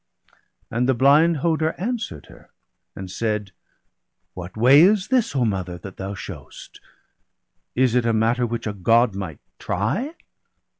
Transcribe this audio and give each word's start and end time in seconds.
And 0.71 0.89
the 0.89 0.95
blind 0.95 1.37
Hoder 1.45 1.73
answer'd 1.77 2.25
her, 2.25 2.49
and 2.95 3.11
said:—' 3.11 3.51
What 4.33 4.57
way 4.57 4.81
is 4.81 5.09
this, 5.09 5.35
O 5.35 5.45
mother, 5.45 5.77
that 5.77 5.97
thou 5.97 6.15
shew'st? 6.15 6.79
Is 7.75 7.93
it 7.93 8.07
a 8.07 8.11
matter 8.11 8.47
which 8.47 8.65
a 8.65 8.73
God 8.73 9.13
might 9.15 9.41
try?' 9.59 10.15